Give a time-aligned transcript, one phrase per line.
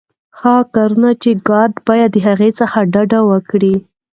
[0.39, 3.75] هغه کارونه چي ګارډ باید د هغوی څخه ډډه وکړي.